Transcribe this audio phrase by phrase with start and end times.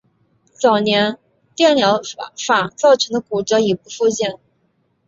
[0.59, 1.19] 早年
[1.55, 2.01] 电疗
[2.41, 4.39] 法造成的骨折已不复见。